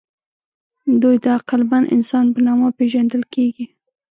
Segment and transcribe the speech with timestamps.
[1.01, 3.65] دوی د عقلمن انسان په نامه پېژندل کېږي.